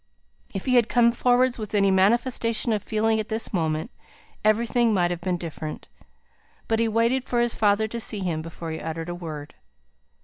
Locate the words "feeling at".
2.81-3.29